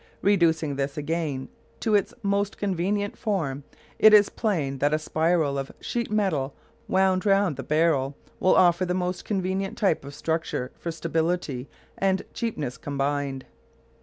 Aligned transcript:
Reducing 0.23 0.77
this 0.77 0.97
again 0.97 1.47
to 1.81 1.93
its 1.93 2.11
most 2.23 2.57
convenient 2.57 3.15
form, 3.19 3.63
it 3.99 4.15
is 4.15 4.29
plain 4.29 4.79
that 4.79 4.95
a 4.95 4.97
spiral 4.97 5.59
of 5.59 5.71
sheet 5.79 6.09
metal 6.09 6.55
wound 6.87 7.23
round 7.23 7.55
the 7.55 7.61
barrel 7.61 8.17
will 8.39 8.55
offer 8.55 8.83
the 8.83 8.95
most 8.95 9.25
convenient 9.25 9.77
type 9.77 10.03
of 10.03 10.15
structure 10.15 10.71
for 10.79 10.89
stability 10.89 11.69
and 11.99 12.23
cheapness 12.33 12.77
combined. 12.79 13.45